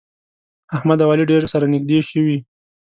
[0.75, 2.37] احمد او علي ډېر سره نږدې شوي.